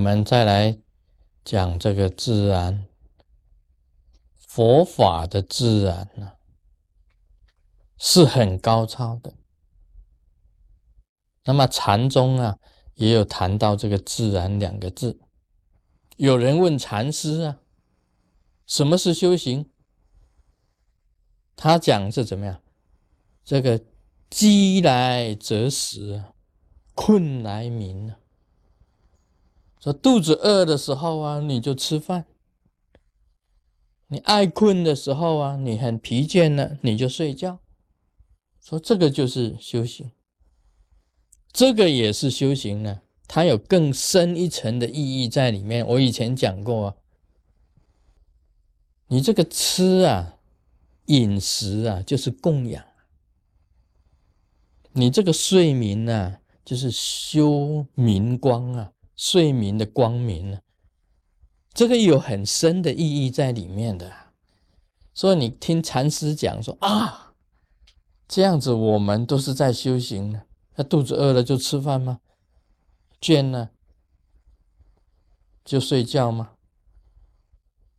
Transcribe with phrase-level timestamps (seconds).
[0.00, 0.78] 我们再来
[1.44, 2.86] 讲这个自然，
[4.34, 6.32] 佛法的自然呢，
[7.98, 9.34] 是很高超的。
[11.44, 12.56] 那么禅宗啊，
[12.94, 15.20] 也有谈到这个“自然”两个字。
[16.16, 17.60] 有人问禅师啊，
[18.66, 19.70] 什么是修行？
[21.54, 22.62] 他讲是怎么样？
[23.44, 23.84] 这个
[24.30, 26.24] 饥来则食，
[26.94, 28.16] 困来眠啊。
[29.80, 32.24] 说肚子饿的时候啊，你就吃饭；
[34.08, 37.60] 你爱困的时候啊，你很疲倦了，你就睡觉。
[38.60, 40.10] 说这个就是修行。
[41.50, 45.84] 这个也是修行呢，它有更深一层的意义在里面。
[45.86, 46.96] 我以前讲过啊，
[49.08, 50.36] 你这个吃啊、
[51.06, 52.84] 饮食啊，就是供养；
[54.92, 60.60] 你这个睡眠呢，就是修明光啊，睡眠的光明呢，
[61.74, 64.10] 这个有很深的意义在里面的。
[65.12, 67.34] 所以你听禅师讲说啊，
[68.26, 70.44] 这样子我们都是在修行呢。
[70.76, 72.20] 那肚子饿了就吃饭吗？
[73.20, 73.72] 倦了
[75.66, 76.52] 就睡觉吗？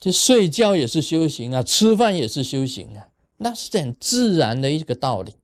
[0.00, 5.36] 就睡觉也是修行啊，吃饭也是修行啊，那是很自然的一个道理。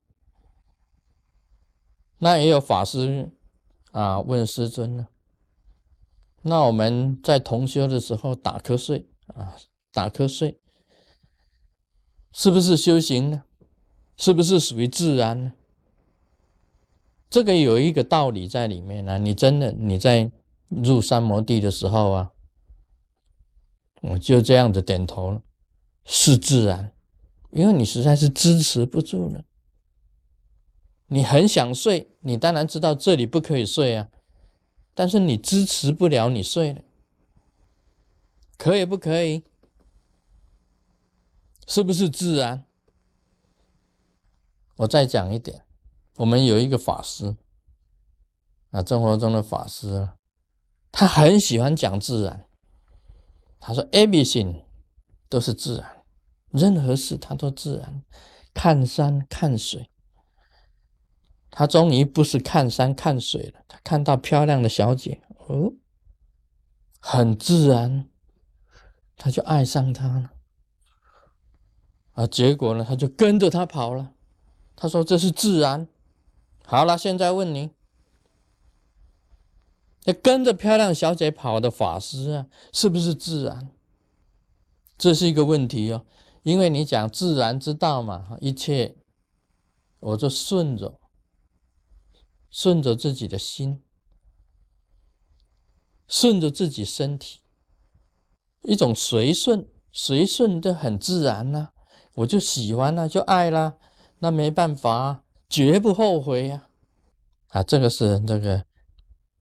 [2.18, 3.30] 那也有法师
[3.92, 5.06] 啊问师尊呢，
[6.42, 9.56] 那我们在同修的时候打瞌睡啊，
[9.92, 10.58] 打瞌睡
[12.32, 13.44] 是不是修行呢？
[14.16, 15.52] 是不是属于自然呢？
[17.28, 19.18] 这个有一个道理在里面呢。
[19.18, 20.30] 你真的你在
[20.68, 22.30] 入三摩地的时候啊，
[24.02, 25.42] 我就这样子点头了，
[26.04, 26.92] 是自然，
[27.50, 29.44] 因为你实在是支持不住了。
[31.06, 34.08] 你很想睡，你当然知道这里不可以睡啊，
[35.00, 36.82] 但是你支持不了，你睡了，
[38.58, 39.42] 可以不可以？
[41.66, 42.66] 是不是自然？
[44.76, 45.64] 我再讲一点。
[46.16, 47.34] 我们有一个法师
[48.72, 50.10] 啊，生活中的法师，
[50.92, 52.46] 他很喜欢讲自然。
[53.58, 54.64] 他说：“everything
[55.30, 56.04] 都是自然，
[56.50, 58.04] 任何事他都自然。
[58.52, 59.89] 看山看水，
[61.50, 65.72] 他终于不是看山看水了，他看到漂亮的小姐，哦，
[67.00, 68.08] 很自然，
[69.16, 70.30] 他就爱上她了。
[72.12, 74.12] 啊，结果呢，他就跟着她跑了。
[74.76, 75.88] 他说这是自然。”
[76.64, 77.70] 好了，现在问你，
[80.04, 83.70] 那跟着漂亮小姐跑的法师啊，是不是自然？
[84.96, 86.06] 这是一个问题哦，
[86.42, 88.96] 因为你讲自然之道嘛，一切
[89.98, 91.00] 我就顺着，
[92.50, 93.82] 顺着自己的心，
[96.08, 97.40] 顺着自己身体，
[98.62, 101.70] 一种随顺，随顺的很自然呐，
[102.14, 103.76] 我就喜欢了，就爱啦，
[104.18, 105.24] 那没办法。
[105.48, 106.68] 绝不后悔呀！
[107.48, 108.64] 啊，这个是这个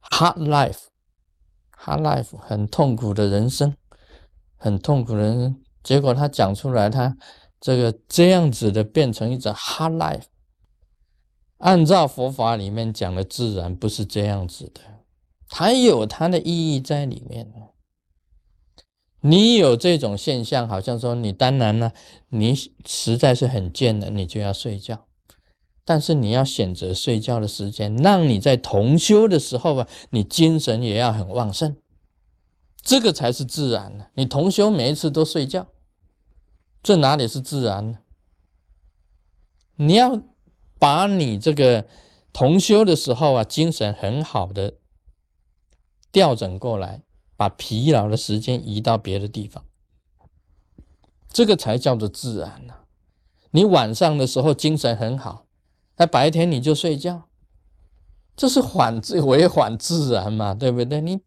[0.09, 3.77] hard life，hard life 很痛苦的人生，
[4.57, 5.63] 很痛苦的人生。
[5.83, 7.15] 结果他讲出来，他
[7.59, 10.23] 这个这样子的变成一种 hard life。
[11.59, 14.81] 按照佛法里面讲的自然不是这样子的，
[15.47, 17.49] 它有它的意义在里面。
[19.21, 21.91] 你有这种现象，好像说你当然呢，
[22.29, 22.55] 你
[22.85, 25.05] 实在是很贱的，你就要睡觉。
[25.83, 31.75] 但是你要选择睡觉的时间，让你在同修的时候啊，你精神也要很旺盛，
[32.81, 34.07] 这个才是自然的。
[34.13, 35.67] 你同修每一次都睡觉，
[36.81, 37.97] 这哪里是自然呢？
[39.75, 40.21] 你要
[40.79, 41.85] 把你这个
[42.33, 44.75] 同修的时候啊，精神很好的
[46.11, 47.03] 调整过来，
[47.35, 49.65] 把疲劳的时间移到别的地方，
[51.29, 52.73] 这个才叫做自然呢。
[53.51, 55.45] 你晚上的时候精神很好。
[55.97, 57.23] 那白天你就睡觉，
[58.37, 61.01] 这是缓自为缓自然嘛，对不对？
[61.01, 61.19] 你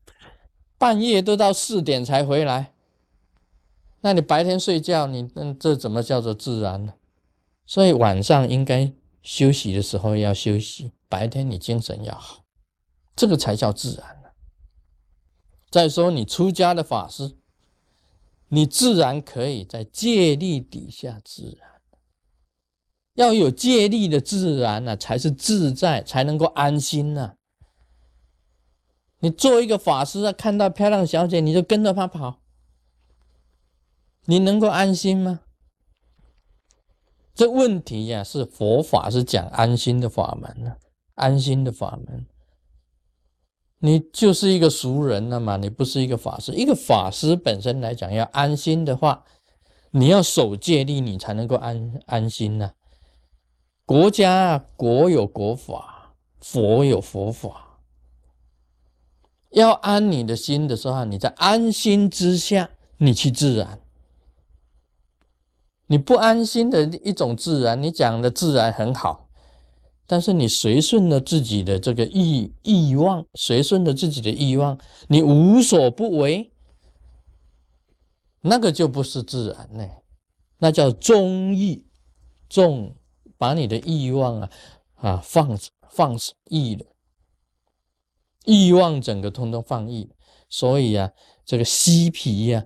[0.78, 2.72] 半夜都到四点才回来，
[4.00, 6.94] 那你白天睡觉，你那这怎么叫做自然呢？
[7.66, 12.44] 所以晚上应该休息的时候要休息，白天你精神要好，
[13.14, 14.28] 这个才叫自然呢。
[15.70, 17.36] 再说你出家的法师，
[18.48, 21.70] 你自然可以在戒力底下自然。
[23.14, 27.34] 要有借力的自然呢，才是自在，才能够安心呢。
[29.20, 32.40] 你做一个法师啊，看到漂亮小姐，你就跟着她跑，
[34.24, 35.40] 你能够安心吗？
[37.34, 40.76] 这问题呀，是佛法是讲安心的法门呢，
[41.14, 42.26] 安心的法门。
[43.79, 46.52] 你就是一个俗人了嘛，你不是一个法师。
[46.52, 49.25] 一个法师本身来讲，要安心的话，
[49.90, 52.73] 你要守戒律，你才能够安安心呢。
[53.84, 57.81] 国家啊，国有国法，佛有佛法。
[59.50, 63.81] 要安你的心的时候，你在安心之下，你去自然。
[65.92, 69.28] 你不安心的一种自然，你讲的自然很好。
[70.06, 74.78] 但是你随顺了自己的这个意欲望，随顺了自己的欲望，
[75.08, 76.50] 你无所不为，
[78.40, 79.86] 那个就不是自然呢，
[80.56, 81.84] 那叫中意，
[82.48, 82.96] 中
[83.36, 84.50] 把你的欲望啊
[84.94, 85.58] 啊放
[85.90, 86.18] 放
[86.48, 86.86] 逸了，
[88.46, 90.10] 欲望整个通通放逸，
[90.48, 91.12] 所以啊，
[91.44, 92.64] 这个嬉皮呀，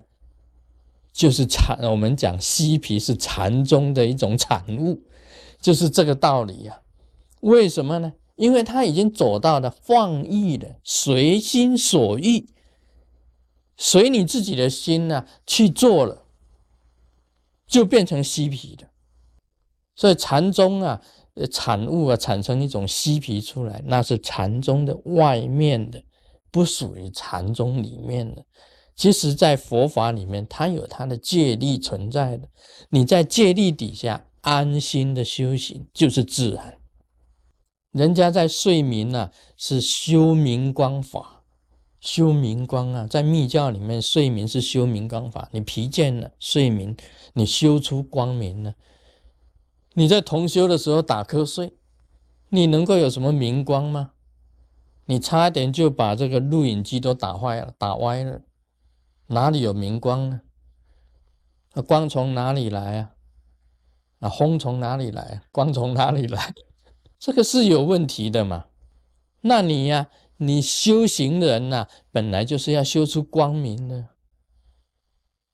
[1.17, 5.03] 就是禅，我们讲嬉皮是禅宗的一种产物，
[5.59, 6.83] 就是这个道理呀。
[7.41, 8.13] 为什么呢？
[8.35, 12.51] 因为他已经走到了放逸的，随心所欲，
[13.79, 16.27] 随你自己的心呢去做了，
[17.67, 18.87] 就变成嬉皮的。
[19.95, 21.01] 所以禅宗啊，
[21.51, 26.03] 产物啊，产生一种嬉皮出来，那是禅宗的外面的，
[26.51, 28.45] 不属于禅宗里面的。
[28.97, 32.49] 其实，在佛法里面，它有它的戒律存在的。
[32.89, 36.79] 你在戒律底下安心的修行，就是自然。
[37.93, 41.43] 人家在睡眠呢，是修明光法，
[42.01, 45.49] 修明光啊，在密教里面，睡眠是修明光法。
[45.53, 46.97] 你疲倦了，睡眠，
[47.35, 48.75] 你修出光明了。
[49.93, 51.75] 你在同修的时候打瞌睡，
[52.49, 54.13] 你能够有什么明光吗？
[55.05, 58.43] 你差点就把这个录影机都打坏了，打歪了，
[59.29, 60.41] 哪里有明光呢？
[61.75, 63.11] 那光从哪里来啊？
[64.21, 65.43] 啊，风从哪里来？
[65.53, 66.55] 光从哪里来？
[67.19, 68.67] 这个是有问题的嘛？
[69.43, 70.09] 那你呀，
[70.39, 74.09] 你修行人呐，本来就是要修出光明的。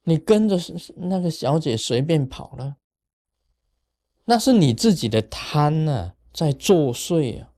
[0.05, 0.59] 你跟着
[0.97, 2.77] 那个小姐随便跑了，
[4.25, 7.52] 那是你自己的贪呐在作祟啊，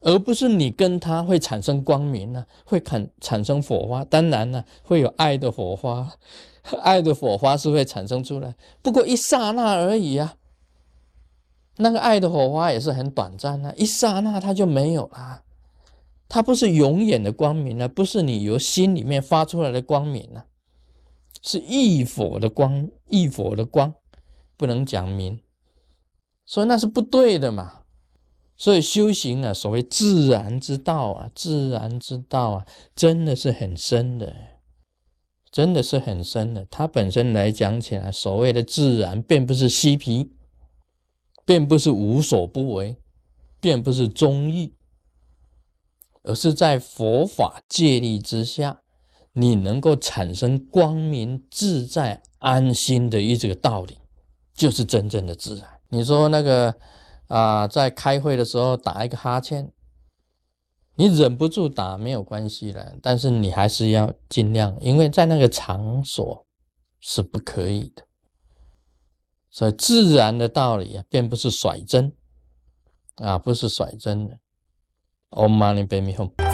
[0.00, 4.04] 而不是你跟他会产生光明呢，会产产生火花。
[4.04, 6.10] 当然呢，会有爱的火花，
[6.82, 10.36] 爱的火花是会产生出来，不过一刹那而已啊。
[11.76, 15.42] 那个爱的火花也是很短暂的，一刹那它就没有了，
[16.28, 20.44] 它不是永远的光明啊，不是你由心里面发出来的光明啊，
[21.42, 23.94] 是一佛的光，一佛的光，
[24.56, 25.40] 不能讲明，
[26.44, 27.79] 所以那是不对的嘛。
[28.60, 34.36] 所以修行啊，所谓自然之道啊，自然之道啊，真的是很深的，
[35.50, 36.66] 真的是很深的。
[36.70, 40.32] 它本身来讲起来，所谓的自然，并不是嬉皮。
[41.46, 42.96] 并不是无所不为，
[43.60, 44.74] 并不是中意，
[46.22, 48.82] 而是在佛法戒律之下，
[49.32, 53.98] 你能够产生光明、自在、安心的一这个道理，
[54.54, 55.66] 就是真正的自然。
[55.88, 56.72] 你说那个
[57.30, 59.72] 啊，在开会的时候打一个哈欠，
[60.96, 66.44] 你忍不住打没有关系的，但是你还是要尽量，因为在那个场所
[66.98, 68.02] 是不可以的。
[69.48, 72.12] 所以自然的道理啊，并不是甩针
[73.14, 74.36] 啊，不是甩针的。
[75.30, 76.49] Om Mani Padme Hum。